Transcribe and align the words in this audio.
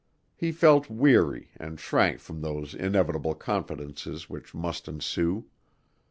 He 0.35 0.51
felt 0.51 0.89
weary 0.89 1.51
and 1.57 1.79
shrank 1.79 2.19
from 2.19 2.41
those 2.41 2.73
inevitable 2.73 3.35
confidences 3.35 4.27
which 4.31 4.55
must 4.55 4.87
ensue. 4.87 5.45